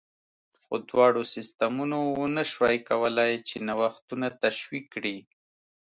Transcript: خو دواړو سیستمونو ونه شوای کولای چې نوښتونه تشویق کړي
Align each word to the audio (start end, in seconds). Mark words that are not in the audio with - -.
خو 0.61 0.73
دواړو 0.89 1.21
سیستمونو 1.33 1.99
ونه 2.19 2.43
شوای 2.51 2.77
کولای 2.89 3.33
چې 3.47 3.55
نوښتونه 3.67 4.27
تشویق 4.43 4.85
کړي 4.93 5.17